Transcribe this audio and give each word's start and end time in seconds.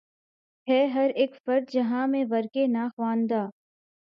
ہے 0.67 0.85
ہر 0.85 1.11
اک 1.15 1.35
فرد 1.45 1.69
جہاں 1.73 2.05
میں 2.07 2.23
ورقِ 2.29 2.67
ناخواندہ 2.67 3.43